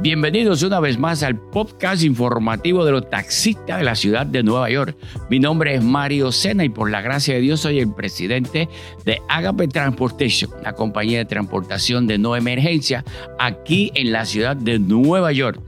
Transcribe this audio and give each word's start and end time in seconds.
Bienvenidos 0.00 0.64
una 0.64 0.80
vez 0.80 0.98
más 0.98 1.22
al 1.22 1.38
podcast 1.38 2.02
informativo 2.02 2.84
de 2.84 2.90
los 2.90 3.08
taxistas 3.08 3.78
de 3.78 3.84
la 3.84 3.94
ciudad 3.94 4.26
de 4.26 4.42
Nueva 4.42 4.68
York. 4.68 4.96
Mi 5.30 5.38
nombre 5.38 5.72
es 5.76 5.84
Mario 5.84 6.32
Sena 6.32 6.64
y 6.64 6.68
por 6.68 6.90
la 6.90 7.00
gracia 7.00 7.34
de 7.34 7.40
Dios 7.40 7.60
soy 7.60 7.78
el 7.78 7.94
presidente 7.94 8.68
de 9.04 9.20
Agape 9.28 9.68
Transportation, 9.68 10.50
una 10.58 10.72
compañía 10.72 11.18
de 11.18 11.26
transportación 11.26 12.08
de 12.08 12.18
no 12.18 12.34
emergencia 12.34 13.04
aquí 13.38 13.92
en 13.94 14.10
la 14.10 14.24
ciudad 14.24 14.56
de 14.56 14.80
Nueva 14.80 15.30
York. 15.30 15.60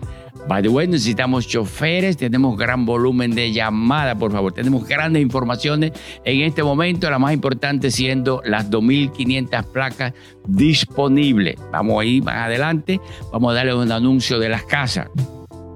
By 0.49 0.63
the 0.63 0.69
way, 0.69 0.87
necesitamos 0.87 1.49
choferes, 1.49 2.17
tenemos 2.17 2.57
gran 2.57 2.87
volumen 2.87 3.35
de 3.35 3.53
llamadas, 3.53 4.17
por 4.17 4.31
favor. 4.31 4.53
Tenemos 4.53 4.87
grandes 4.87 5.21
informaciones 5.21 5.93
en 6.25 6.43
este 6.43 6.63
momento, 6.63 7.11
la 7.11 7.19
más 7.19 7.33
importante 7.33 7.91
siendo 7.91 8.41
las 8.45 8.71
2.500 8.71 9.65
placas 9.65 10.13
disponibles. 10.47 11.57
Vamos 11.73 12.01
a 12.01 12.05
ir 12.05 12.23
más 12.23 12.37
adelante, 12.47 13.01
vamos 13.33 13.51
a 13.51 13.55
darle 13.55 13.75
un 13.75 13.91
anuncio 13.91 14.39
de 14.39 14.49
las 14.49 14.63
casas. 14.63 15.09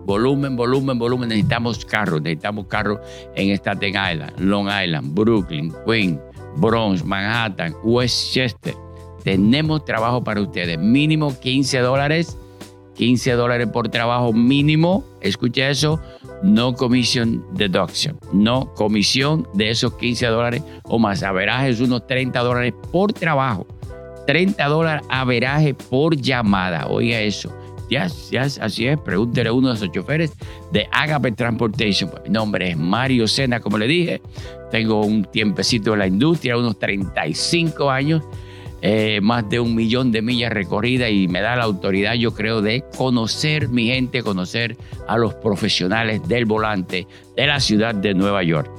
Volumen, 0.06 0.54
volumen, 0.54 0.98
volumen. 0.98 1.30
Necesitamos 1.30 1.84
carros, 1.84 2.22
necesitamos 2.22 2.66
carros 2.66 3.00
en 3.34 3.50
Staten 3.50 3.90
Island, 3.90 4.38
Long 4.38 4.68
Island, 4.68 5.14
Brooklyn, 5.14 5.72
Queens, 5.84 6.20
Bronx, 6.58 7.04
Manhattan, 7.04 7.74
Westchester. 7.82 8.74
Tenemos 9.24 9.84
trabajo 9.84 10.22
para 10.22 10.40
ustedes. 10.40 10.78
Mínimo 10.78 11.38
15 11.38 11.78
dólares 11.80 12.38
15 13.00 13.32
dólares 13.32 13.66
por 13.72 13.88
trabajo 13.88 14.30
mínimo, 14.34 15.02
escucha 15.22 15.70
eso, 15.70 15.98
no 16.42 16.74
commission 16.74 17.42
deduction, 17.54 18.20
no 18.30 18.74
comisión 18.74 19.48
de 19.54 19.70
esos 19.70 19.94
15 19.94 20.26
dólares 20.26 20.62
o 20.84 20.98
más. 20.98 21.22
Averaje 21.22 21.70
es 21.70 21.80
unos 21.80 22.06
30 22.06 22.38
dólares 22.40 22.74
por 22.92 23.14
trabajo, 23.14 23.66
30 24.26 24.62
dólares 24.66 25.02
averaje 25.08 25.72
por 25.72 26.14
llamada, 26.14 26.88
oiga 26.88 27.18
eso. 27.20 27.50
Ya, 27.88 28.06
ya, 28.30 28.42
así 28.42 28.86
es, 28.86 28.98
pregúntele 29.00 29.48
a 29.48 29.54
uno 29.54 29.68
de 29.68 29.76
esos 29.76 29.90
choferes 29.92 30.34
de 30.70 30.86
Agape 30.92 31.32
Transportation. 31.32 32.10
Pues 32.10 32.24
mi 32.24 32.28
nombre 32.28 32.72
es 32.72 32.76
Mario 32.76 33.26
Sena, 33.26 33.60
como 33.60 33.78
le 33.78 33.86
dije, 33.86 34.20
tengo 34.70 35.00
un 35.06 35.24
tiempecito 35.24 35.94
en 35.94 36.00
la 36.00 36.06
industria, 36.06 36.58
unos 36.58 36.78
35 36.78 37.90
años 37.90 38.22
eh, 38.82 39.20
más 39.22 39.48
de 39.48 39.60
un 39.60 39.74
millón 39.74 40.10
de 40.10 40.22
millas 40.22 40.52
recorridas 40.52 41.10
y 41.10 41.28
me 41.28 41.40
da 41.40 41.56
la 41.56 41.64
autoridad, 41.64 42.14
yo 42.14 42.32
creo, 42.32 42.62
de 42.62 42.84
conocer 42.96 43.68
mi 43.68 43.88
gente, 43.88 44.22
conocer 44.22 44.76
a 45.06 45.18
los 45.18 45.34
profesionales 45.34 46.26
del 46.26 46.46
volante 46.46 47.06
de 47.36 47.46
la 47.46 47.60
ciudad 47.60 47.94
de 47.94 48.14
Nueva 48.14 48.42
York. 48.42 48.70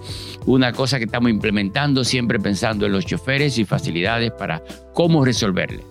Una 0.46 0.72
cosa 0.72 0.98
que 0.98 1.06
estamos 1.06 1.30
implementando, 1.30 2.04
siempre 2.04 2.40
pensando 2.40 2.88
en 2.88 2.94
los 2.94 3.06
choferes 3.06 3.60
y 3.60 3.66
facilidades 3.66 4.32
para 4.32 4.64
cómo 4.94 5.24
resolverle. 5.24 5.84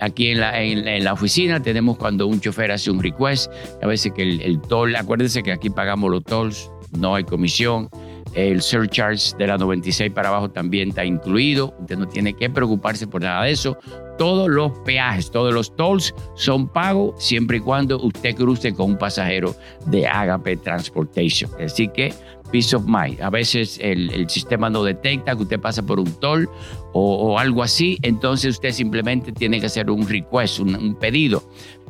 Aquí 0.00 0.30
en 0.30 1.04
la, 1.04 1.12
oficina 1.12 1.60
tenemos 1.60 1.98
cuando 1.98 2.26
un 2.26 2.40
chofer 2.40 2.70
hace 2.70 2.90
un 2.90 3.02
request, 3.02 3.52
a 3.82 3.86
veces 3.86 4.12
que 4.12 4.22
el, 4.22 4.40
el 4.40 4.60
toll, 4.60 4.94
acuérdense 4.94 5.42
que 5.42 5.52
aquí 5.52 5.70
pagamos 5.70 6.10
los 6.10 6.22
tolls, 6.24 6.70
no 6.96 7.16
hay 7.16 7.24
comisión 7.24 7.90
el 8.34 8.62
surcharge 8.62 9.36
de 9.36 9.46
la 9.46 9.58
96 9.58 10.12
para 10.12 10.28
abajo 10.28 10.50
también 10.50 10.90
está 10.90 11.04
incluido. 11.04 11.74
Usted 11.80 11.96
no 11.96 12.08
tiene 12.08 12.34
que 12.34 12.50
preocuparse 12.50 13.06
por 13.06 13.22
nada 13.22 13.44
de 13.44 13.52
eso. 13.52 13.78
Todos 14.16 14.48
los 14.48 14.72
peajes, 14.80 15.30
todos 15.30 15.54
los 15.54 15.74
tolls 15.76 16.14
son 16.34 16.68
pagos 16.68 17.14
siempre 17.22 17.58
y 17.58 17.60
cuando 17.60 18.00
usted 18.00 18.34
cruce 18.34 18.74
con 18.74 18.92
un 18.92 18.98
pasajero 18.98 19.54
de 19.86 20.06
Agape 20.06 20.56
Transportation. 20.56 21.50
Así 21.60 21.88
que 21.88 22.12
peace 22.50 22.74
of 22.74 22.84
mind. 22.86 23.20
A 23.20 23.30
veces 23.30 23.78
el, 23.82 24.28
sistema 24.28 24.70
no 24.70 24.84
detecta 24.84 25.34
que 25.34 25.42
usted 25.42 25.60
pasa 25.60 25.84
por 25.84 26.00
un 26.00 26.12
toll 26.20 26.48
o, 26.92 27.38
algo 27.38 27.62
así, 27.62 27.98
entonces 28.02 28.56
usted 28.56 28.72
simplemente 28.72 29.30
tiene 29.32 29.60
que 29.60 29.66
hacer 29.66 29.90
un 29.90 30.08
request, 30.08 30.60
un, 30.60 30.96
pedido. 30.96 31.42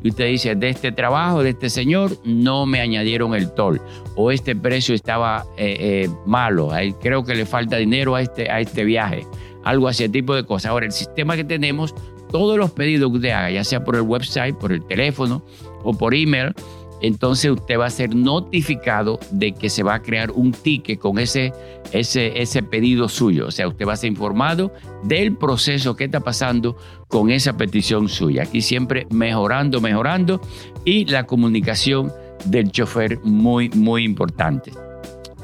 Y 0.03 0.11
usted 0.11 0.27
dice, 0.27 0.55
de 0.55 0.69
este 0.69 0.93
trabajo, 0.93 1.43
de 1.43 1.51
este 1.51 1.71
señor, 1.71 2.17
no 2.25 2.67
me 2.67 2.81
añadieron 2.81 3.35
el 3.35 3.53
toll 3.53 3.81
o 4.15 4.31
este 4.31 4.55
precio 4.55 4.95
estaba 4.95 5.45
eh, 5.57 6.05
eh, 6.05 6.11
malo, 6.27 6.71
creo 7.01 7.25
que 7.25 7.35
le 7.35 7.47
falta 7.47 7.77
dinero 7.77 8.15
a 8.15 8.23
este, 8.23 8.51
a 8.51 8.61
este 8.61 8.85
viaje, 8.85 9.27
algo 9.65 9.89
así, 9.89 10.09
tipo 10.09 10.35
de 10.35 10.45
cosas. 10.45 10.71
Ahora, 10.71 10.87
el 10.87 10.93
sistema 10.93 11.37
que 11.37 11.45
tenemos, 11.45 11.95
todos 12.31 12.59
los 12.59 12.71
pedidos 12.71 13.11
que 13.11 13.17
usted 13.17 13.31
haga, 13.31 13.51
ya 13.51 13.65
sea 13.65 13.83
por 13.83 13.97
el 13.97 14.03
website, 14.03 14.57
por 14.57 14.73
el 14.73 14.85
teléfono 14.85 15.43
o 15.83 15.95
por 15.95 16.15
email, 16.15 16.55
entonces 17.01 17.51
usted 17.51 17.79
va 17.79 17.87
a 17.87 17.91
ser 17.91 18.15
notificado 18.15 19.19
de 19.31 19.53
que 19.53 19.71
se 19.71 19.83
va 19.83 19.95
a 19.95 20.03
crear 20.03 20.31
un 20.31 20.53
ticket 20.53 20.99
con 20.99 21.19
ese, 21.19 21.53
ese, 21.93 22.63
pedido 22.63 23.09
suyo. 23.09 23.47
O 23.47 23.51
sea, 23.51 23.69
usted 23.69 23.87
va 23.87 23.93
a 23.93 23.97
ser 23.97 24.11
informado 24.11 24.73
del 25.05 25.37
proceso 25.37 25.97
que 25.97 26.05
está 26.05 26.21
pasando 26.21 26.77
con 27.09 27.31
esa 27.31 27.57
petición 27.57 28.09
suya. 28.09 28.43
Aquí 28.43 28.61
siempre 28.61 29.07
mejorando, 29.11 29.81
mejorando 29.81 30.41
y 30.85 31.05
la 31.07 31.25
comunicación 31.25 32.13
del 32.45 32.71
chofer 32.71 33.19
muy, 33.23 33.69
muy 33.71 34.05
importante 34.05 34.73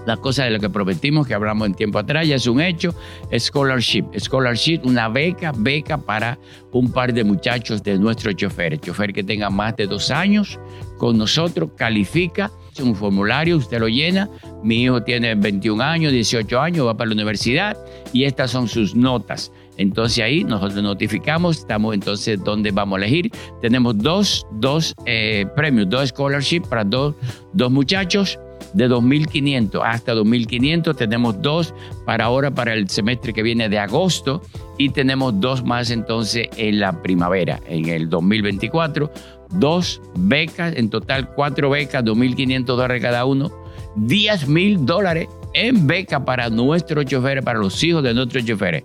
la 0.06 0.16
cosa 0.16 0.44
de 0.44 0.50
lo 0.50 0.60
que 0.60 0.70
prometimos, 0.70 1.26
que 1.26 1.34
hablamos 1.34 1.66
en 1.66 1.74
tiempo 1.74 1.98
atrás, 1.98 2.26
ya 2.26 2.36
es 2.36 2.46
un 2.46 2.60
hecho, 2.60 2.94
scholarship. 3.36 4.04
Scholarship, 4.18 4.80
una 4.84 5.08
beca, 5.08 5.52
beca 5.56 5.98
para 5.98 6.38
un 6.72 6.90
par 6.90 7.12
de 7.12 7.24
muchachos 7.24 7.82
de 7.82 7.98
nuestros 7.98 8.36
choferes. 8.36 8.80
Chofer 8.80 9.12
que 9.12 9.22
tenga 9.22 9.50
más 9.50 9.76
de 9.76 9.86
dos 9.86 10.10
años 10.10 10.58
con 10.98 11.18
nosotros, 11.18 11.70
califica, 11.76 12.50
es 12.72 12.80
un 12.80 12.94
formulario, 12.94 13.56
usted 13.56 13.78
lo 13.78 13.88
llena. 13.88 14.28
Mi 14.62 14.82
hijo 14.82 15.02
tiene 15.02 15.34
21 15.34 15.82
años, 15.82 16.12
18 16.12 16.60
años, 16.60 16.86
va 16.86 16.96
para 16.96 17.08
la 17.08 17.14
universidad 17.14 17.76
y 18.12 18.24
estas 18.24 18.50
son 18.50 18.68
sus 18.68 18.94
notas. 18.94 19.52
Entonces 19.76 20.24
ahí 20.24 20.44
nosotros 20.44 20.82
notificamos, 20.82 21.58
estamos 21.58 21.94
entonces 21.94 22.42
dónde 22.42 22.70
vamos 22.70 22.96
a 22.96 23.02
elegir. 23.02 23.30
Tenemos 23.60 23.98
dos, 23.98 24.46
dos 24.52 24.94
eh, 25.06 25.46
premios, 25.56 25.88
dos 25.88 26.08
scholarships 26.08 26.68
para 26.68 26.84
dos, 26.84 27.14
dos 27.52 27.70
muchachos 27.70 28.38
de 28.72 28.88
2.500 28.88 29.80
hasta 29.84 30.14
2.500. 30.14 30.96
Tenemos 30.96 31.40
dos 31.40 31.74
para 32.04 32.24
ahora, 32.24 32.50
para 32.50 32.74
el 32.74 32.88
semestre 32.88 33.32
que 33.32 33.42
viene 33.42 33.68
de 33.68 33.78
agosto, 33.78 34.42
y 34.78 34.90
tenemos 34.90 35.38
dos 35.40 35.64
más 35.64 35.90
entonces 35.90 36.48
en 36.56 36.80
la 36.80 37.02
primavera, 37.02 37.60
en 37.66 37.88
el 37.88 38.08
2024. 38.08 39.10
Dos 39.50 40.00
becas, 40.16 40.74
en 40.76 40.90
total 40.90 41.32
cuatro 41.34 41.70
becas, 41.70 42.04
2.500 42.04 42.64
dólares 42.64 43.02
cada 43.02 43.24
uno, 43.24 43.52
10 43.96 44.48
mil 44.48 44.84
dólares 44.84 45.28
en 45.52 45.86
beca 45.86 46.24
para 46.24 46.50
nuestros 46.50 47.04
choferes, 47.06 47.44
para 47.44 47.58
los 47.58 47.82
hijos 47.84 48.02
de 48.02 48.14
nuestros 48.14 48.44
choferes. 48.44 48.84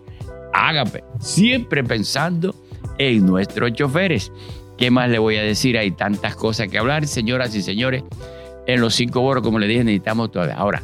Ágape, 0.53 1.03
siempre 1.19 1.83
pensando 1.83 2.53
en 2.97 3.25
nuestros 3.25 3.73
choferes. 3.73 4.31
¿Qué 4.77 4.91
más 4.91 5.09
le 5.09 5.19
voy 5.19 5.35
a 5.35 5.43
decir? 5.43 5.77
Hay 5.77 5.91
tantas 5.91 6.35
cosas 6.35 6.69
que 6.69 6.77
hablar, 6.77 7.07
señoras 7.07 7.53
y 7.55 7.61
señores 7.61 8.03
en 8.73 8.81
los 8.81 8.95
cinco 8.95 9.21
boros, 9.21 9.43
como 9.43 9.59
le 9.59 9.67
dije, 9.67 9.83
necesitamos 9.83 10.31
todavía. 10.31 10.55
Ahora, 10.55 10.81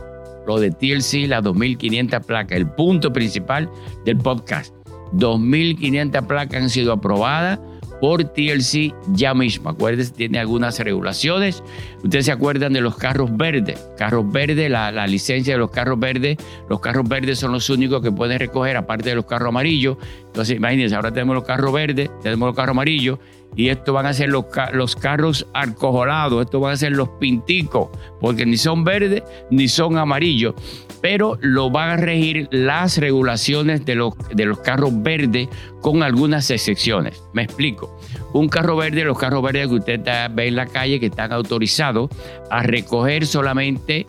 lo 0.48 0.60
de 0.60 0.72
TLC, 0.72 1.28
las 1.28 1.44
2.500 1.44 2.24
placas, 2.26 2.58
el 2.58 2.68
punto 2.68 3.12
principal 3.14 3.70
del 4.06 4.18
podcast. 4.18 4.74
2.500 5.14 6.26
placas 6.28 6.62
han 6.62 6.70
sido 6.70 6.94
aprobadas 6.94 7.60
por 8.02 8.24
TLC 8.24 8.94
ya 9.14 9.34
mismo. 9.34 9.70
Acuérdense, 9.70 10.14
tiene 10.14 10.40
algunas 10.40 10.80
regulaciones. 10.80 11.64
Ustedes 12.04 12.26
se 12.26 12.32
acuerdan 12.32 12.74
de 12.74 12.82
los 12.82 12.98
carros 12.98 13.36
verdes. 13.36 13.80
Carros 13.98 14.32
verdes, 14.32 14.70
la, 14.70 14.92
la, 14.92 15.08
licencia 15.08 15.54
de 15.54 15.60
los 15.60 15.72
carros 15.72 16.00
verdes. 16.00 16.38
Los 16.70 16.80
carros 16.80 17.08
verdes 17.08 17.40
son 17.40 17.52
los 17.52 17.70
únicos 17.70 18.02
que 18.02 18.12
pueden 18.12 18.40
recoger, 18.40 18.78
aparte 18.78 19.10
de 19.10 19.16
los 19.16 19.26
carros 19.26 19.50
amarillos. 19.50 19.98
Entonces, 20.26 20.58
imagínense, 20.58 20.96
ahora 20.96 21.12
tenemos 21.12 21.36
los 21.36 21.46
carros 21.46 21.72
verdes, 21.72 22.10
tenemos 22.22 22.48
los 22.48 22.56
carros 22.56 22.74
amarillos 22.74 23.20
y 23.56 23.70
esto 23.70 23.94
van 23.94 24.06
a 24.06 24.14
ser 24.14 24.30
los, 24.30 24.46
los 24.74 24.96
carros 24.96 25.48
arcojolados, 25.54 26.46
esto 26.46 26.60
van 26.60 26.74
a 26.74 26.78
ser 26.78 26.92
los 26.92 27.10
pinticos, 27.20 27.90
porque 28.20 28.46
ni 28.46 28.58
son 28.58 28.84
verdes 28.84 29.24
ni 29.50 29.68
son 29.68 29.98
amarillos, 29.98 30.56
pero 31.02 31.38
lo 31.42 31.70
van 31.70 31.90
a 31.90 31.98
regir 31.98 32.48
las 32.52 32.98
regulaciones 32.98 33.86
de 33.86 33.96
los, 33.96 34.14
de 34.34 34.46
los 34.46 34.60
carros 34.60 34.92
verdes 35.04 35.48
con 35.82 36.04
algunas 36.04 36.50
excepciones. 36.50 37.24
Me 37.34 37.44
explico. 37.44 37.98
Un 38.34 38.50
carro 38.50 38.76
verde, 38.76 39.06
los 39.06 39.18
carros 39.18 39.42
verdes 39.44 39.68
que 39.68 39.76
usted 39.76 40.02
ve 40.32 40.48
en 40.48 40.56
la 40.56 40.66
calle 40.66 41.00
que 41.00 41.06
están 41.06 41.32
autorizados 41.32 42.10
a 42.50 42.64
recoger 42.64 43.26
solamente 43.26 44.06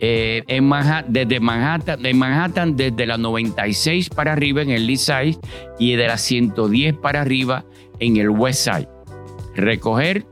eh, 0.00 0.42
en 0.46 0.64
Manhattan, 0.64 1.12
desde 1.12 1.40
Manhattan, 1.40 2.02
de 2.02 2.14
Manhattan 2.14 2.76
desde 2.76 3.06
la 3.06 3.16
96 3.16 4.10
para 4.10 4.32
arriba 4.32 4.62
en 4.62 4.70
el 4.70 4.88
East 4.88 5.06
Side 5.06 5.38
y 5.78 5.94
de 5.96 6.06
la 6.06 6.18
110 6.18 6.96
para 6.96 7.22
arriba 7.22 7.64
en 7.98 8.16
el 8.16 8.30
West 8.30 8.64
Side. 8.64 8.88
Recoger 9.54 10.26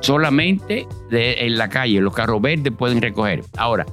solamente 0.00 0.86
en 1.10 1.56
la 1.56 1.68
calle, 1.68 2.00
los 2.00 2.14
carros 2.14 2.42
verdes 2.42 2.72
pueden 2.76 3.00
recoger. 3.00 3.42
Ahora, 3.56 3.86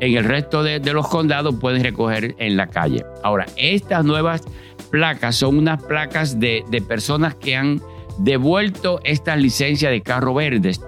en 0.00 0.16
el 0.16 0.24
resto 0.24 0.62
de, 0.62 0.80
los 0.92 1.08
condados 1.08 1.54
pueden 1.56 1.82
recoger 1.82 2.34
en 2.38 2.56
la 2.56 2.66
calle. 2.66 3.04
Ahora, 3.22 3.46
estas 3.56 4.04
nuevas 4.04 4.42
placas 4.90 5.36
son 5.36 5.58
unas 5.58 5.82
placas 5.82 6.38
de, 6.38 6.64
personas 6.86 7.34
que 7.34 7.56
han 7.56 7.80
devuelto 8.18 9.00
esta 9.04 9.36
licencia 9.36 9.90
de 9.90 10.02
carro 10.02 10.34
verdes. 10.34 10.80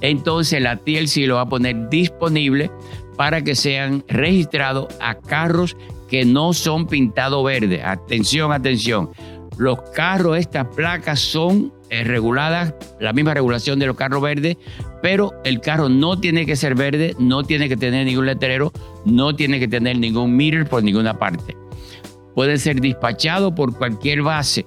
Entonces 0.00 0.60
la 0.62 0.76
TLC 0.76 1.26
lo 1.26 1.36
va 1.36 1.42
a 1.42 1.48
poner 1.48 1.88
disponible 1.88 2.70
para 3.16 3.42
que 3.42 3.54
sean 3.54 4.04
registrados 4.08 4.94
a 5.00 5.14
carros 5.14 5.76
que 6.08 6.24
no 6.24 6.52
son 6.52 6.86
pintados 6.86 7.44
verde. 7.44 7.82
Atención, 7.82 8.52
atención. 8.52 9.10
Los 9.58 9.80
carros, 9.94 10.38
estas 10.38 10.66
placas 10.74 11.20
son 11.20 11.72
eh, 11.90 12.02
reguladas, 12.02 12.74
la 12.98 13.12
misma 13.12 13.34
regulación 13.34 13.78
de 13.78 13.86
los 13.86 13.96
carros 13.96 14.22
verdes, 14.22 14.56
pero 15.02 15.32
el 15.44 15.60
carro 15.60 15.88
no 15.88 16.18
tiene 16.18 16.46
que 16.46 16.56
ser 16.56 16.74
verde, 16.74 17.14
no 17.18 17.42
tiene 17.44 17.68
que 17.68 17.76
tener 17.76 18.06
ningún 18.06 18.26
letrero, 18.26 18.72
no 19.04 19.34
tiene 19.36 19.60
que 19.60 19.68
tener 19.68 19.98
ningún 19.98 20.36
mirror 20.36 20.66
por 20.66 20.82
ninguna 20.82 21.18
parte. 21.18 21.56
Puede 22.34 22.58
ser 22.58 22.80
despachado 22.80 23.54
por 23.54 23.76
cualquier 23.76 24.22
base. 24.22 24.64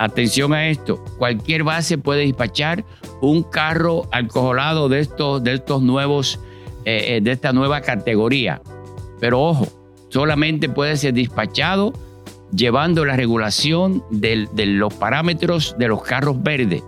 Atención 0.00 0.54
a 0.54 0.66
esto, 0.68 1.04
cualquier 1.18 1.62
base 1.62 1.98
puede 1.98 2.22
despachar 2.22 2.86
un 3.20 3.42
carro 3.42 4.08
alcoholado 4.12 4.88
de 4.88 5.00
estos, 5.00 5.44
de 5.44 5.52
estos 5.52 5.82
nuevos, 5.82 6.40
eh, 6.86 7.16
eh, 7.16 7.20
de 7.20 7.32
esta 7.32 7.52
nueva 7.52 7.82
categoría. 7.82 8.62
Pero 9.20 9.42
ojo, 9.42 9.68
solamente 10.08 10.70
puede 10.70 10.96
ser 10.96 11.12
despachado 11.12 11.92
llevando 12.50 13.04
la 13.04 13.14
regulación 13.14 14.02
de 14.08 14.48
los 14.64 14.94
parámetros 14.94 15.76
de 15.78 15.88
los 15.88 16.02
carros 16.02 16.42
verdes. 16.42 16.82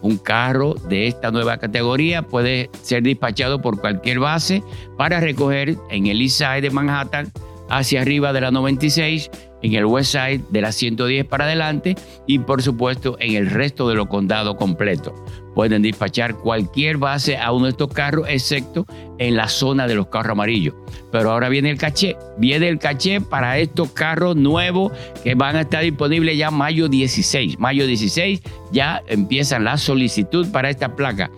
Un 0.00 0.16
carro 0.16 0.76
de 0.88 1.08
esta 1.08 1.30
nueva 1.30 1.58
categoría 1.58 2.22
puede 2.22 2.70
ser 2.80 3.02
despachado 3.02 3.60
por 3.60 3.82
cualquier 3.82 4.18
base 4.18 4.62
para 4.96 5.20
recoger 5.20 5.76
en 5.90 6.06
el 6.06 6.26
Side 6.30 6.62
de 6.62 6.70
Manhattan 6.70 7.30
hacia 7.68 8.00
arriba 8.00 8.32
de 8.32 8.40
la 8.40 8.50
96 8.50 9.30
en 9.66 9.74
el 9.74 9.84
West 9.84 10.12
Side 10.12 10.42
de 10.50 10.60
la 10.60 10.70
110 10.70 11.24
para 11.26 11.44
adelante 11.44 11.96
y 12.26 12.38
por 12.38 12.62
supuesto 12.62 13.16
en 13.18 13.34
el 13.34 13.50
resto 13.50 13.88
de 13.88 13.96
los 13.96 14.06
condados 14.06 14.54
completo. 14.54 15.12
Pueden 15.56 15.82
despachar 15.82 16.36
cualquier 16.36 16.98
base 16.98 17.36
a 17.36 17.50
uno 17.50 17.64
de 17.64 17.70
estos 17.70 17.92
carros 17.92 18.26
excepto 18.28 18.86
en 19.18 19.36
la 19.36 19.48
zona 19.48 19.88
de 19.88 19.96
los 19.96 20.06
carros 20.06 20.32
amarillos. 20.32 20.74
Pero 21.10 21.32
ahora 21.32 21.48
viene 21.48 21.70
el 21.70 21.78
caché, 21.78 22.16
viene 22.38 22.68
el 22.68 22.78
caché 22.78 23.20
para 23.20 23.58
estos 23.58 23.90
carros 23.90 24.36
nuevos 24.36 24.92
que 25.24 25.34
van 25.34 25.56
a 25.56 25.62
estar 25.62 25.82
disponibles 25.82 26.38
ya 26.38 26.50
mayo 26.52 26.88
16. 26.88 27.58
Mayo 27.58 27.86
16 27.86 28.42
ya 28.70 29.02
empiezan 29.08 29.64
la 29.64 29.78
solicitud 29.78 30.46
para 30.52 30.70
esta 30.70 30.94
placa. 30.94 31.30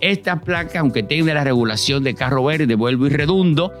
Esta 0.00 0.40
placa, 0.40 0.80
aunque 0.80 1.02
tenga 1.02 1.32
la 1.32 1.44
regulación 1.44 2.04
de 2.04 2.14
carro 2.14 2.44
verde, 2.44 2.74
vuelvo 2.74 3.06
y 3.06 3.10
redundo, 3.10 3.72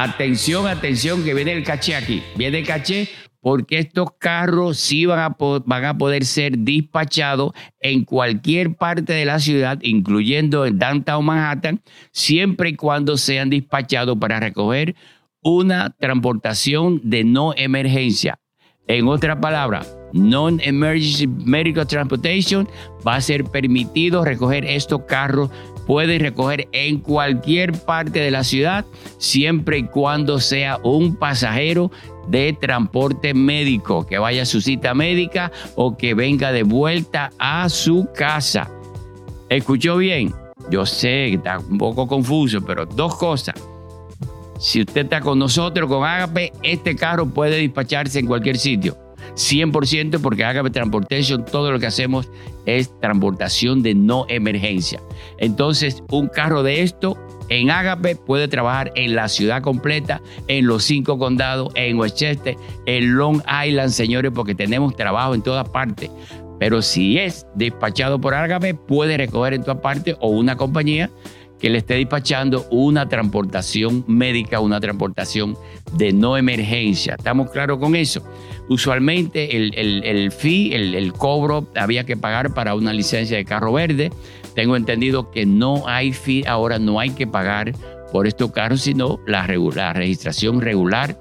Atención, 0.00 0.68
atención, 0.68 1.24
que 1.24 1.34
viene 1.34 1.52
el 1.54 1.64
caché 1.64 1.96
aquí. 1.96 2.22
Viene 2.36 2.60
el 2.60 2.64
caché 2.64 3.08
porque 3.40 3.80
estos 3.80 4.06
carros 4.16 4.78
sí 4.78 5.06
van 5.06 5.18
a, 5.18 5.36
van 5.66 5.84
a 5.84 5.98
poder 5.98 6.24
ser 6.24 6.56
despachados 6.56 7.50
en 7.80 8.04
cualquier 8.04 8.76
parte 8.76 9.12
de 9.12 9.24
la 9.24 9.40
ciudad, 9.40 9.76
incluyendo 9.82 10.66
en 10.66 10.78
Downtown 10.78 11.24
Manhattan, 11.24 11.80
siempre 12.12 12.68
y 12.68 12.76
cuando 12.76 13.16
sean 13.16 13.50
despachados 13.50 14.16
para 14.18 14.38
recoger 14.38 14.94
una 15.42 15.90
transportación 15.98 17.00
de 17.02 17.24
no 17.24 17.52
emergencia. 17.56 18.38
En 18.86 19.08
otra 19.08 19.40
palabra, 19.40 19.82
Non-Emergency 20.12 21.26
Medical 21.26 21.88
Transportation 21.88 22.68
va 23.04 23.16
a 23.16 23.20
ser 23.20 23.42
permitido 23.42 24.24
recoger 24.24 24.64
estos 24.64 25.02
carros 25.06 25.50
puede 25.88 26.18
recoger 26.18 26.68
en 26.72 26.98
cualquier 26.98 27.72
parte 27.72 28.20
de 28.20 28.30
la 28.30 28.44
ciudad, 28.44 28.84
siempre 29.16 29.78
y 29.78 29.84
cuando 29.84 30.38
sea 30.38 30.78
un 30.84 31.16
pasajero 31.16 31.90
de 32.28 32.52
transporte 32.52 33.32
médico, 33.32 34.06
que 34.06 34.18
vaya 34.18 34.42
a 34.42 34.46
su 34.46 34.60
cita 34.60 34.92
médica 34.92 35.50
o 35.76 35.96
que 35.96 36.12
venga 36.12 36.52
de 36.52 36.62
vuelta 36.62 37.30
a 37.38 37.70
su 37.70 38.06
casa. 38.14 38.70
¿Escuchó 39.48 39.96
bien? 39.96 40.34
Yo 40.70 40.84
sé 40.84 41.08
que 41.30 41.34
está 41.36 41.58
un 41.58 41.78
poco 41.78 42.06
confuso, 42.06 42.60
pero 42.60 42.84
dos 42.84 43.16
cosas. 43.16 43.54
Si 44.58 44.82
usted 44.82 45.04
está 45.04 45.22
con 45.22 45.38
nosotros, 45.38 45.88
con 45.88 46.04
Agape, 46.04 46.52
este 46.62 46.96
carro 46.96 47.30
puede 47.30 47.56
despacharse 47.56 48.18
en 48.18 48.26
cualquier 48.26 48.58
sitio 48.58 49.07
100% 49.38 50.20
porque 50.20 50.44
Agape 50.44 50.70
Transportation, 50.70 51.44
todo 51.44 51.70
lo 51.70 51.78
que 51.78 51.86
hacemos 51.86 52.28
es 52.66 52.92
transportación 53.00 53.82
de 53.82 53.94
no 53.94 54.26
emergencia. 54.28 55.00
Entonces, 55.38 56.02
un 56.10 56.26
carro 56.26 56.64
de 56.64 56.82
esto 56.82 57.16
en 57.48 57.70
Agape 57.70 58.16
puede 58.16 58.48
trabajar 58.48 58.92
en 58.96 59.14
la 59.14 59.28
ciudad 59.28 59.62
completa, 59.62 60.20
en 60.48 60.66
los 60.66 60.82
cinco 60.84 61.18
condados, 61.18 61.72
en 61.76 61.98
Westchester, 61.98 62.56
en 62.86 63.14
Long 63.14 63.40
Island, 63.64 63.90
señores, 63.90 64.32
porque 64.34 64.56
tenemos 64.56 64.96
trabajo 64.96 65.34
en 65.34 65.42
todas 65.42 65.68
partes. 65.68 66.10
Pero 66.58 66.82
si 66.82 67.18
es 67.18 67.46
despachado 67.54 68.20
por 68.20 68.34
Agape, 68.34 68.74
puede 68.74 69.16
recoger 69.16 69.54
en 69.54 69.62
todas 69.62 69.80
partes 69.80 70.16
o 70.20 70.30
una 70.30 70.56
compañía 70.56 71.10
que 71.58 71.70
le 71.70 71.78
esté 71.78 71.94
despachando 71.94 72.66
una 72.70 73.08
transportación 73.08 74.04
médica, 74.06 74.60
una 74.60 74.80
transportación 74.80 75.56
de 75.94 76.12
no 76.12 76.36
emergencia. 76.36 77.16
¿Estamos 77.18 77.50
claros 77.50 77.78
con 77.78 77.96
eso? 77.96 78.22
Usualmente 78.68 79.56
el, 79.56 79.74
el, 79.74 80.30
fee, 80.30 80.74
el, 80.74 81.12
cobro, 81.14 81.66
había 81.74 82.04
que 82.04 82.16
pagar 82.16 82.54
para 82.54 82.74
una 82.74 82.92
licencia 82.92 83.36
de 83.36 83.44
carro 83.44 83.72
verde. 83.72 84.10
Tengo 84.54 84.76
entendido 84.76 85.30
que 85.30 85.46
no 85.46 85.88
hay 85.88 86.12
fee, 86.12 86.44
ahora 86.46 86.78
no 86.78 87.00
hay 87.00 87.10
que 87.10 87.26
pagar 87.26 87.72
por 88.12 88.26
estos 88.26 88.52
carros, 88.52 88.82
sino 88.82 89.20
la, 89.26 89.46
la 89.74 89.92
registración 89.92 90.60
regular 90.60 91.18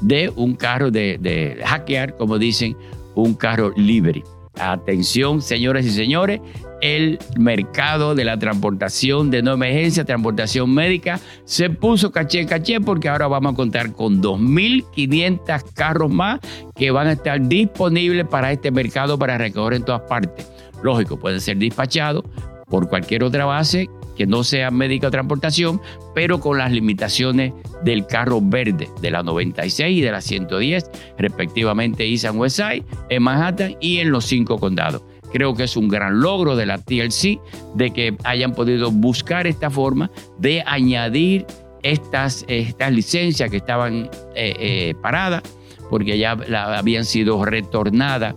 de 0.00 0.32
un 0.34 0.54
carro 0.54 0.90
de, 0.90 1.18
de 1.20 1.60
hackear, 1.64 2.16
como 2.16 2.38
dicen, 2.38 2.76
un 3.14 3.34
carro 3.34 3.72
libre. 3.76 4.22
Atención, 4.58 5.42
señoras 5.42 5.84
y 5.84 5.90
señores, 5.90 6.40
el 6.80 7.18
mercado 7.36 8.14
de 8.14 8.24
la 8.24 8.38
transportación 8.38 9.30
de 9.30 9.42
no 9.42 9.54
emergencia, 9.54 10.04
transportación 10.04 10.72
médica, 10.72 11.18
se 11.44 11.70
puso 11.70 12.12
caché 12.12 12.46
caché 12.46 12.80
porque 12.80 13.08
ahora 13.08 13.26
vamos 13.26 13.54
a 13.54 13.56
contar 13.56 13.92
con 13.92 14.22
2.500 14.22 15.64
carros 15.72 16.10
más 16.12 16.40
que 16.76 16.90
van 16.90 17.06
a 17.06 17.12
estar 17.12 17.40
disponibles 17.40 18.26
para 18.26 18.52
este 18.52 18.70
mercado 18.70 19.18
para 19.18 19.38
recoger 19.38 19.74
en 19.74 19.84
todas 19.84 20.02
partes. 20.02 20.46
Lógico, 20.82 21.18
pueden 21.18 21.40
ser 21.40 21.56
despachados 21.56 22.24
por 22.68 22.88
cualquier 22.88 23.24
otra 23.24 23.44
base 23.46 23.88
que 24.16 24.26
no 24.26 24.44
sea 24.44 24.70
médica 24.70 25.08
o 25.08 25.10
transportación, 25.10 25.80
pero 26.14 26.40
con 26.40 26.58
las 26.58 26.72
limitaciones 26.72 27.52
del 27.82 28.06
carro 28.06 28.40
verde 28.40 28.88
de 29.00 29.10
la 29.10 29.22
96 29.22 29.98
y 29.98 30.00
de 30.00 30.10
la 30.10 30.20
110, 30.20 30.90
respectivamente 31.18 32.08
East 32.08 32.24
and 32.24 32.38
West 32.38 32.60
en 33.08 33.22
Manhattan 33.22 33.76
y 33.80 33.98
en 33.98 34.10
los 34.10 34.24
cinco 34.24 34.58
condados. 34.58 35.02
Creo 35.32 35.54
que 35.54 35.64
es 35.64 35.76
un 35.76 35.88
gran 35.88 36.20
logro 36.20 36.54
de 36.54 36.66
la 36.66 36.78
TLC 36.78 37.40
de 37.74 37.90
que 37.92 38.16
hayan 38.22 38.52
podido 38.52 38.90
buscar 38.92 39.46
esta 39.46 39.68
forma 39.68 40.10
de 40.38 40.62
añadir 40.64 41.44
estas, 41.82 42.44
estas 42.48 42.92
licencias 42.92 43.50
que 43.50 43.56
estaban 43.56 44.08
eh, 44.36 44.54
eh, 44.58 44.94
paradas 45.02 45.42
porque 45.90 46.18
ya 46.18 46.32
habían 46.76 47.04
sido 47.04 47.44
retornadas 47.44 48.34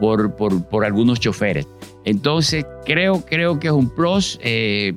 por, 0.00 0.36
por, 0.36 0.66
por 0.68 0.84
algunos 0.84 1.20
choferes. 1.20 1.66
Entonces, 2.04 2.66
creo, 2.84 3.24
creo 3.24 3.58
que 3.58 3.68
es 3.68 3.72
un 3.72 3.88
plus. 3.88 4.38
Eh, 4.42 4.94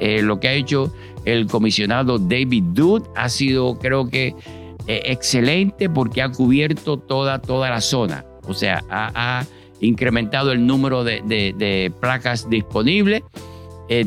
eh, 0.00 0.22
lo 0.22 0.40
que 0.40 0.48
ha 0.48 0.52
hecho 0.52 0.92
el 1.24 1.46
comisionado 1.46 2.18
David 2.18 2.64
Dude 2.72 3.04
ha 3.16 3.28
sido, 3.28 3.78
creo 3.78 4.08
que, 4.08 4.34
eh, 4.86 5.02
excelente 5.06 5.88
porque 5.88 6.22
ha 6.22 6.30
cubierto 6.30 6.98
toda, 6.98 7.40
toda 7.40 7.70
la 7.70 7.80
zona. 7.80 8.24
O 8.46 8.54
sea, 8.54 8.82
ha, 8.90 9.44
incrementado 9.80 10.52
el 10.52 10.66
número 10.66 11.04
de, 11.04 11.92
placas 12.00 12.48
disponibles. 12.48 13.22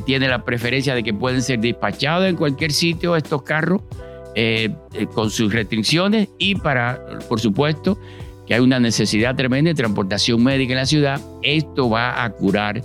tiene 0.05 0.27
la 0.27 0.43
preferencia 0.43 0.95
de 0.95 1.03
que 1.03 1.13
pueden 1.13 1.43
ser 1.43 1.59
despachados 1.59 2.27
en 2.27 2.35
cualquier 2.35 2.71
sitio 2.71 3.15
estos 3.15 3.43
carros 3.43 3.81
con 5.13 5.29
sus 5.29 5.53
restricciones 5.53 6.29
y 6.39 6.55
para, 6.55 7.19
por 7.27 7.39
supuesto, 7.39 7.99
que 8.47 8.53
hay 8.53 8.61
una 8.61 8.79
necesidad 8.79 9.35
tremenda 9.35 9.69
de 9.69 9.75
transportación 9.75 10.43
médica 10.43 10.73
en 10.73 10.79
la 10.79 10.85
ciudad, 10.85 11.21
esto 11.43 11.89
va 11.89 12.23
a 12.23 12.29
curar 12.31 12.81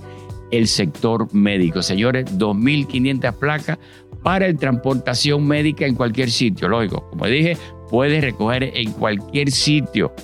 el 0.52 0.68
sector 0.68 1.32
médico. 1.34 1.82
Señores, 1.82 2.26
2.500 2.38 3.32
placas 3.34 3.78
para 4.22 4.46
el 4.46 4.56
transportación 4.56 5.46
médica 5.48 5.86
en 5.86 5.96
cualquier 5.96 6.30
sitio. 6.30 6.68
Lógico, 6.68 7.08
como 7.10 7.26
dije, 7.26 7.56
puede 7.90 8.20
recoger 8.20 8.70
en 8.74 8.92
cualquier 8.92 9.50
sitio, 9.50 10.14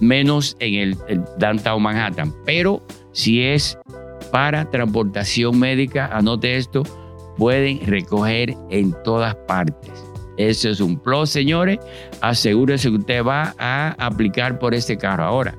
menos 0.00 0.56
en 0.58 0.74
el, 0.74 0.96
el 1.08 1.22
downtown 1.38 1.82
Manhattan. 1.82 2.34
Pero 2.44 2.82
si 3.12 3.42
es 3.42 3.78
para 4.32 4.68
transportación 4.70 5.58
médica, 5.58 6.06
anote 6.06 6.56
esto, 6.56 6.82
pueden 7.36 7.86
recoger 7.86 8.56
en 8.70 8.94
todas 9.04 9.34
partes. 9.46 9.92
Ese 10.38 10.70
es 10.70 10.80
un 10.80 10.98
plus, 10.98 11.30
señores. 11.30 11.78
Asegúrese 12.20 12.90
que 12.90 12.96
usted 12.96 13.24
va 13.24 13.54
a 13.58 13.94
aplicar 13.98 14.58
por 14.58 14.74
este 14.74 14.96
carro. 14.96 15.24
Ahora, 15.24 15.54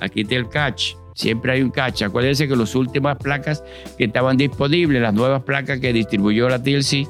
aquí 0.00 0.20
está 0.20 0.34
el 0.36 0.48
catch. 0.48 0.99
Siempre 1.14 1.52
hay 1.52 1.62
un 1.62 1.70
catch. 1.70 2.02
Acuérdense 2.02 2.48
que 2.48 2.56
las 2.56 2.74
últimas 2.74 3.16
placas 3.18 3.62
que 3.98 4.04
estaban 4.04 4.36
disponibles, 4.36 5.02
las 5.02 5.14
nuevas 5.14 5.42
placas 5.42 5.80
que 5.80 5.92
distribuyó 5.92 6.48
la 6.48 6.62
TLC, 6.62 7.08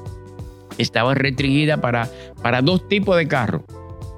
estaban 0.79 1.17
restringidas 1.17 1.79
para, 1.81 2.09
para 2.43 2.63
dos 2.63 2.89
tipos 2.89 3.17
de 3.17 3.29
carros. 3.29 3.63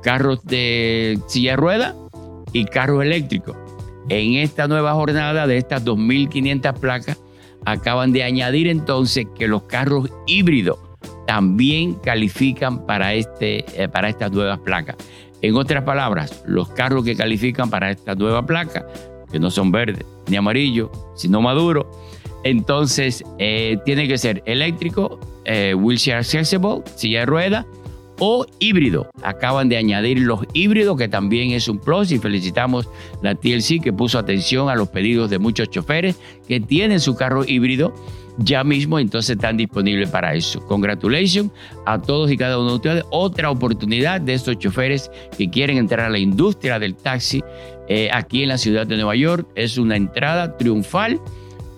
Carros 0.03 0.45
de 0.45 1.19
silla 1.27 1.57
rueda 1.57 1.95
y 2.53 2.65
carros 2.65 3.03
eléctricos. 3.03 3.57
En 4.09 4.35
esta 4.35 4.67
nueva 4.67 4.95
jornada 4.95 5.47
de 5.47 5.59
estas 5.59 5.85
2.500 5.85 6.75
placas, 6.79 7.19
acaban 7.65 8.13
de 8.13 8.25
añadir 8.25 8.67
entonces 8.67 9.27
que 9.37 9.47
los 9.47 9.63
carros 9.65 10.11
híbridos 10.27 10.79
también 11.27 11.95
califican 11.95 12.85
para, 12.87 13.15
este, 13.15 13.65
eh, 13.81 13.89
para 13.89 14.09
estas 14.09 14.33
nuevas 14.33 14.59
placas. 14.61 14.97
En 15.41 15.57
otras 15.57 15.83
palabras, 15.85 16.43
los 16.47 16.69
carros 16.71 17.05
que 17.05 17.17
califican 17.17 17.71
para 17.71 17.91
esta 17.91 18.15
nueva 18.15 18.45
placa 18.47 18.87
que 19.33 19.41
no 19.41 19.51
son 19.51 19.73
verdes 19.73 20.05
ni 20.29 20.37
amarillos, 20.37 20.91
sino 21.17 21.41
maduros, 21.41 21.87
entonces 22.45 23.25
eh, 23.39 23.79
tiene 23.85 24.07
que 24.07 24.19
ser 24.19 24.43
eléctrico, 24.47 25.19
eh, 25.45 25.75
wheelchair 25.75 26.19
accessible, 26.19 26.83
silla 26.97 27.21
de 27.21 27.27
rueda 27.27 27.67
o 28.19 28.47
híbrido. 28.59 29.11
Acaban 29.23 29.69
de 29.69 29.77
añadir 29.77 30.21
los 30.21 30.41
híbridos, 30.53 30.97
que 30.97 31.09
también 31.09 31.51
es 31.51 31.69
un 31.69 31.79
plus, 31.79 32.13
y 32.13 32.19
felicitamos 32.19 32.89
la 33.23 33.35
TLC 33.35 33.81
que 33.83 33.93
puso 33.93 34.19
atención 34.19 34.69
a 34.69 34.77
los 34.77 34.89
pedidos 34.89 35.31
de 35.31 35.39
muchos 35.39 35.71
choferes 35.71 36.17
que 36.47 36.61
tienen 36.61 37.01
su 37.01 37.17
carro 37.17 37.45
híbrido 37.45 37.93
ya 38.39 38.65
mismo, 38.65 38.99
entonces 38.99 39.37
están 39.37 39.57
disponibles 39.57 40.09
para 40.09 40.35
eso. 40.35 40.61
Congratulations 40.67 41.51
a 41.85 42.01
todos 42.01 42.31
y 42.31 42.37
cada 42.37 42.59
uno 42.59 42.71
de 42.71 42.77
ustedes. 42.77 43.05
Otra 43.11 43.51
oportunidad 43.51 44.21
de 44.21 44.35
estos 44.35 44.59
choferes 44.59 45.11
que 45.37 45.51
quieren 45.51 45.77
entrar 45.77 46.07
a 46.07 46.11
la 46.11 46.19
industria 46.19 46.79
del 46.79 46.95
taxi 46.95 47.43
eh, 47.95 48.09
aquí 48.11 48.43
en 48.43 48.49
la 48.49 48.57
ciudad 48.57 48.87
de 48.87 48.97
Nueva 48.97 49.15
York. 49.15 49.47
Es 49.55 49.77
una 49.77 49.97
entrada 49.97 50.57
triunfal 50.57 51.21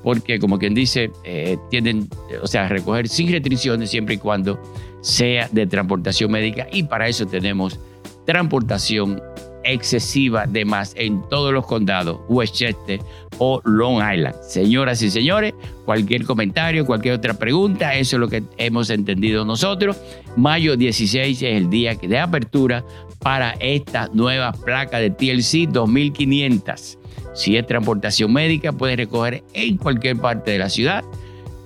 porque, 0.05 0.39
como 0.39 0.61
quien 0.61 0.73
dice, 0.73 1.11
eh, 1.25 1.57
tienen, 1.71 2.09
o 2.41 2.47
sea, 2.47 2.69
recoger 2.69 3.09
sin 3.09 3.33
restricciones 3.33 3.91
siempre 3.91 4.15
y 4.15 4.19
cuando 4.19 4.63
sea 5.01 5.49
de 5.51 5.67
transportación 5.67 6.31
médica 6.31 6.69
y 6.71 6.85
para 6.85 7.09
eso 7.09 7.27
tenemos 7.27 7.81
transportación 8.27 9.21
excesiva 9.65 10.47
de 10.47 10.65
más 10.65 10.93
en 10.97 11.21
todos 11.29 11.53
los 11.53 11.67
condados, 11.67 12.21
Westchester 12.29 13.01
o 13.39 13.61
Long 13.65 13.97
Island. 13.97 14.37
Señoras 14.43 15.03
y 15.03 15.11
señores, 15.11 15.53
cualquier 15.85 16.25
comentario, 16.25 16.87
cualquier 16.87 17.15
otra 17.15 17.35
pregunta, 17.35 17.97
eso 17.97 18.17
es 18.17 18.21
lo 18.21 18.29
que 18.29 18.45
hemos 18.57 18.89
entendido 18.91 19.45
nosotros. 19.45 19.97
Mayo 20.37 20.77
16 20.77 21.43
es 21.43 21.57
el 21.57 21.71
día 21.71 21.95
de 21.95 22.19
apertura 22.21 22.85
para 23.25 23.53
esta 23.59 24.09
nueva 24.13 24.53
placa 24.53 24.99
de 24.99 25.11
TLC 25.11 25.67
2500. 25.73 26.99
Si 27.35 27.57
es 27.57 27.67
transportación 27.67 28.33
médica, 28.33 28.71
puede 28.71 28.97
recoger 28.97 29.43
en 29.55 29.79
cualquier 29.79 30.19
parte 30.19 30.51
de 30.53 30.59
la 30.59 30.69
ciudad 30.69 31.03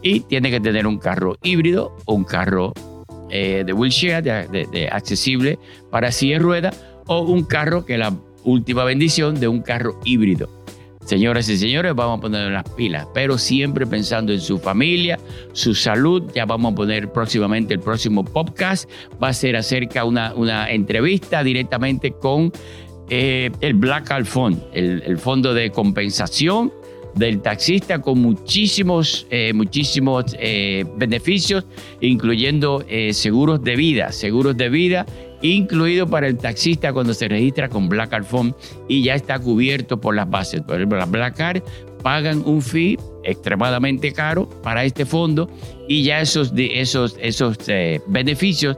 y 0.01 0.21
tiene 0.21 0.53
que 0.53 0.61
tener 0.61 0.87
un 0.87 0.99
carro 0.99 1.37
híbrido 1.43 1.97
o 2.07 2.15
un 2.15 2.23
carro 2.23 2.73
eh, 3.31 3.65
de 3.67 3.73
wheelchair, 3.73 4.23
de, 4.23 4.89
accesible 4.91 5.59
para 5.91 6.13
silla 6.13 6.35
de 6.35 6.39
rueda, 6.39 6.71
o 7.09 7.23
un 7.23 7.43
carro 7.43 7.85
que 7.85 7.99
la 7.99 8.15
última 8.45 8.85
bendición 8.85 9.41
de 9.41 9.49
un 9.49 9.61
carro 9.61 9.99
híbrido. 10.05 10.49
Señoras 11.09 11.49
y 11.49 11.57
señores, 11.57 11.95
vamos 11.95 12.19
a 12.19 12.21
poner 12.21 12.53
las 12.53 12.69
pilas, 12.69 13.07
pero 13.15 13.39
siempre 13.39 13.87
pensando 13.87 14.31
en 14.31 14.43
su 14.43 14.59
familia, 14.59 15.19
su 15.55 15.75
salud. 15.75 16.23
Ya 16.35 16.45
vamos 16.45 16.75
a 16.75 16.75
poner 16.75 17.11
próximamente 17.11 17.73
el 17.73 17.81
próximo 17.81 18.23
podcast. 18.23 18.87
Va 19.23 19.29
a 19.29 19.33
ser 19.33 19.57
acerca 19.57 20.05
una, 20.05 20.35
una 20.35 20.71
entrevista 20.71 21.43
directamente 21.43 22.13
con 22.13 22.53
eh, 23.09 23.51
el 23.63 23.73
Black 23.73 24.23
Fund, 24.27 24.63
el, 24.75 25.03
el 25.07 25.17
fondo 25.17 25.55
de 25.55 25.71
compensación 25.71 26.71
del 27.15 27.41
taxista 27.41 28.01
con 28.01 28.21
muchísimos, 28.21 29.27
eh, 29.31 29.53
muchísimos 29.53 30.37
eh, 30.39 30.85
beneficios, 30.97 31.65
incluyendo 32.01 32.85
eh, 32.89 33.13
seguros 33.13 33.63
de 33.63 33.77
vida, 33.77 34.13
seguros 34.13 34.57
de 34.57 34.69
vida 34.69 35.07
incluido 35.43 36.07
para 36.07 36.27
el 36.27 36.37
taxista 36.37 36.93
cuando 36.93 37.15
se 37.15 37.29
registra 37.29 37.69
con 37.69 37.89
Black 37.89 38.11
Card 38.11 38.25
Phone 38.25 38.55
y 38.89 39.03
ya 39.03 39.15
está 39.15 39.39
cubierto 39.39 40.01
por 40.01 40.15
las 40.15 40.29
bases. 40.29 40.63
Por 40.63 40.77
ejemplo, 40.77 40.99
las 40.99 41.11
Black 41.11 41.37
Card 41.37 41.63
pagan 42.03 42.43
un 42.45 42.63
fee 42.63 42.99
extremadamente 43.25 44.13
caro 44.13 44.49
para 44.63 44.85
este 44.85 45.05
fondo 45.05 45.51
y 45.89 46.03
ya 46.03 46.21
esos, 46.21 46.53
esos, 46.57 47.17
esos 47.21 47.59
beneficios 48.07 48.77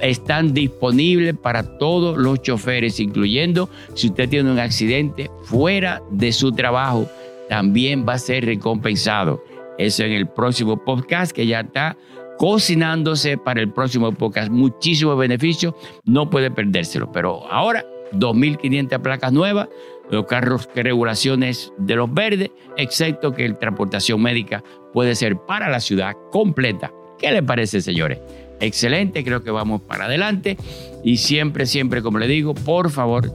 están 0.00 0.52
disponibles 0.52 1.34
para 1.36 1.78
todos 1.78 2.18
los 2.18 2.42
choferes, 2.42 3.00
incluyendo 3.00 3.70
si 3.94 4.08
usted 4.08 4.28
tiene 4.28 4.50
un 4.50 4.58
accidente 4.58 5.30
fuera 5.44 6.02
de 6.10 6.32
su 6.32 6.52
trabajo 6.52 7.08
también 7.48 8.04
va 8.06 8.14
a 8.14 8.18
ser 8.18 8.44
recompensado. 8.44 9.42
Eso 9.78 10.04
en 10.04 10.12
el 10.12 10.26
próximo 10.26 10.82
podcast 10.84 11.32
que 11.32 11.46
ya 11.46 11.60
está 11.60 11.96
cocinándose 12.38 13.38
para 13.38 13.60
el 13.60 13.72
próximo 13.72 14.12
podcast. 14.12 14.50
Muchísimos 14.50 15.18
beneficios, 15.18 15.74
no 16.04 16.30
puede 16.30 16.50
perdérselo. 16.50 17.10
Pero 17.12 17.50
ahora, 17.50 17.84
2.500 18.12 19.00
placas 19.00 19.32
nuevas, 19.32 19.68
los 20.10 20.26
carros 20.26 20.66
que 20.68 20.82
regulaciones 20.82 21.72
de 21.78 21.96
los 21.96 22.12
verdes, 22.12 22.50
excepto 22.76 23.32
que 23.32 23.44
el 23.44 23.58
transportación 23.58 24.20
médica 24.22 24.62
puede 24.92 25.14
ser 25.14 25.36
para 25.36 25.68
la 25.68 25.80
ciudad 25.80 26.14
completa. 26.30 26.92
¿Qué 27.18 27.32
le 27.32 27.42
parece, 27.42 27.80
señores? 27.80 28.18
Excelente, 28.60 29.24
creo 29.24 29.42
que 29.42 29.50
vamos 29.50 29.82
para 29.82 30.04
adelante. 30.04 30.56
Y 31.02 31.18
siempre, 31.18 31.66
siempre, 31.66 32.02
como 32.02 32.18
le 32.18 32.26
digo, 32.26 32.54
por 32.54 32.90
favor, 32.90 33.32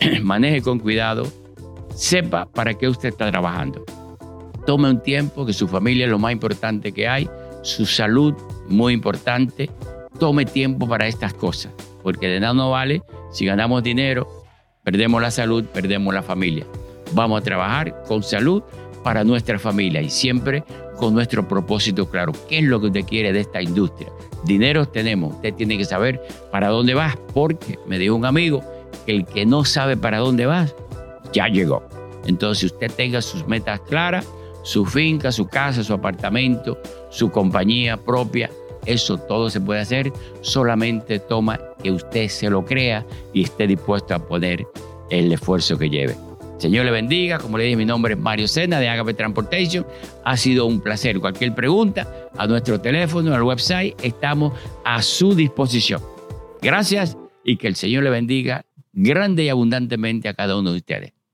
maneje 0.22 0.62
con 0.62 0.78
cuidado, 0.78 1.26
sepa 1.94 2.50
para 2.50 2.74
qué 2.74 2.88
usted 2.88 3.10
está 3.10 3.30
trabajando. 3.30 3.84
Tome 4.66 4.90
un 4.90 5.02
tiempo, 5.02 5.46
que 5.46 5.52
su 5.52 5.66
familia 5.68 6.04
es 6.04 6.10
lo 6.10 6.18
más 6.18 6.32
importante 6.32 6.92
que 6.92 7.08
hay, 7.08 7.28
su 7.62 7.86
salud 7.86 8.34
muy 8.68 8.92
importante. 8.92 9.70
Tome 10.18 10.44
tiempo 10.44 10.86
para 10.88 11.06
estas 11.06 11.32
cosas, 11.34 11.72
porque 12.02 12.28
de 12.28 12.40
nada 12.40 12.54
no 12.54 12.70
vale 12.70 13.02
si 13.30 13.46
ganamos 13.46 13.82
dinero, 13.82 14.28
perdemos 14.82 15.22
la 15.22 15.30
salud, 15.30 15.64
perdemos 15.64 16.12
la 16.12 16.22
familia. 16.22 16.66
Vamos 17.12 17.40
a 17.40 17.44
trabajar 17.44 18.02
con 18.06 18.22
salud 18.22 18.62
para 19.04 19.24
nuestra 19.24 19.58
familia 19.58 20.02
y 20.02 20.10
siempre 20.10 20.64
con 20.96 21.14
nuestro 21.14 21.46
propósito 21.46 22.10
claro. 22.10 22.32
¿Qué 22.48 22.58
es 22.58 22.64
lo 22.64 22.80
que 22.80 22.88
usted 22.88 23.04
quiere 23.04 23.32
de 23.32 23.40
esta 23.40 23.62
industria? 23.62 24.10
Dinero 24.44 24.86
tenemos, 24.86 25.34
usted 25.34 25.54
tiene 25.54 25.78
que 25.78 25.84
saber 25.84 26.20
para 26.50 26.68
dónde 26.68 26.94
vas, 26.94 27.16
porque 27.32 27.78
me 27.86 27.98
dijo 27.98 28.14
un 28.14 28.26
amigo 28.26 28.62
que 29.06 29.12
el 29.12 29.24
que 29.24 29.46
no 29.46 29.64
sabe 29.64 29.96
para 29.96 30.18
dónde 30.18 30.46
vas, 30.46 30.74
ya 31.32 31.48
llegó. 31.48 31.82
Entonces 32.26 32.72
usted 32.72 32.90
tenga 32.90 33.22
sus 33.22 33.46
metas 33.46 33.80
claras, 33.80 34.26
su 34.62 34.84
finca, 34.84 35.32
su 35.32 35.46
casa, 35.46 35.82
su 35.82 35.94
apartamento, 35.94 36.78
su 37.10 37.30
compañía 37.30 37.96
propia, 37.96 38.50
eso 38.86 39.18
todo 39.18 39.50
se 39.50 39.60
puede 39.60 39.80
hacer, 39.80 40.12
solamente 40.40 41.18
toma 41.18 41.60
que 41.82 41.90
usted 41.90 42.28
se 42.28 42.48
lo 42.48 42.64
crea 42.64 43.04
y 43.32 43.42
esté 43.42 43.66
dispuesto 43.66 44.14
a 44.14 44.26
poner 44.26 44.66
el 45.10 45.32
esfuerzo 45.32 45.76
que 45.78 45.90
lleve. 45.90 46.16
Señor 46.58 46.84
le 46.84 46.90
bendiga, 46.90 47.38
como 47.38 47.56
le 47.56 47.64
dije, 47.64 47.76
mi 47.76 47.86
nombre 47.86 48.12
es 48.12 48.20
Mario 48.20 48.46
Sena 48.46 48.78
de 48.78 48.88
Agape 48.88 49.14
Transportation. 49.14 49.86
Ha 50.24 50.36
sido 50.36 50.66
un 50.66 50.80
placer. 50.80 51.18
Cualquier 51.18 51.54
pregunta 51.54 52.06
a 52.36 52.46
nuestro 52.46 52.78
teléfono, 52.78 53.34
al 53.34 53.42
website, 53.42 53.94
estamos 54.02 54.52
a 54.84 55.00
su 55.00 55.34
disposición. 55.34 56.02
Gracias 56.60 57.16
y 57.44 57.56
que 57.56 57.66
el 57.66 57.76
Señor 57.76 58.02
le 58.02 58.10
bendiga 58.10 58.66
grande 58.92 59.44
y 59.44 59.48
abundantemente 59.48 60.28
a 60.28 60.34
cada 60.34 60.58
uno 60.58 60.72
de 60.72 60.76
ustedes. 60.76 61.12